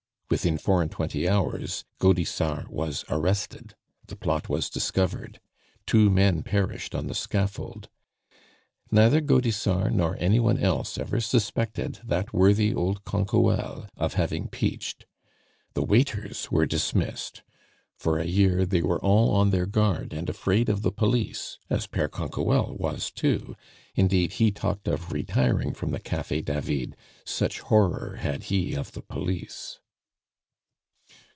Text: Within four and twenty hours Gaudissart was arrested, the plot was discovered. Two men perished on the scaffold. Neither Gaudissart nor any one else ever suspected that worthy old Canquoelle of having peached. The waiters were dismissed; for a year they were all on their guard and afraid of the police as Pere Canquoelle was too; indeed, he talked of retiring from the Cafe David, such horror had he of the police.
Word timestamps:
Within 0.31 0.57
four 0.57 0.81
and 0.81 0.89
twenty 0.89 1.27
hours 1.27 1.83
Gaudissart 1.99 2.69
was 2.69 3.03
arrested, 3.09 3.75
the 4.07 4.15
plot 4.15 4.47
was 4.47 4.69
discovered. 4.69 5.41
Two 5.85 6.09
men 6.09 6.41
perished 6.41 6.95
on 6.95 7.07
the 7.07 7.13
scaffold. 7.13 7.89
Neither 8.89 9.19
Gaudissart 9.19 9.91
nor 9.91 10.15
any 10.21 10.39
one 10.39 10.57
else 10.57 10.97
ever 10.97 11.19
suspected 11.19 11.99
that 12.05 12.31
worthy 12.33 12.73
old 12.73 13.03
Canquoelle 13.03 13.89
of 13.97 14.13
having 14.13 14.47
peached. 14.47 15.05
The 15.73 15.83
waiters 15.83 16.49
were 16.49 16.65
dismissed; 16.65 17.43
for 17.97 18.17
a 18.17 18.23
year 18.25 18.65
they 18.65 18.81
were 18.81 19.01
all 19.01 19.31
on 19.35 19.49
their 19.49 19.65
guard 19.65 20.13
and 20.13 20.29
afraid 20.29 20.69
of 20.69 20.81
the 20.81 20.93
police 20.93 21.57
as 21.69 21.87
Pere 21.87 22.07
Canquoelle 22.07 22.77
was 22.77 23.11
too; 23.11 23.53
indeed, 23.95 24.31
he 24.31 24.49
talked 24.49 24.87
of 24.87 25.11
retiring 25.11 25.73
from 25.73 25.91
the 25.91 25.99
Cafe 25.99 26.39
David, 26.39 26.95
such 27.25 27.59
horror 27.59 28.15
had 28.21 28.43
he 28.43 28.75
of 28.75 28.93
the 28.93 29.01
police. 29.01 29.79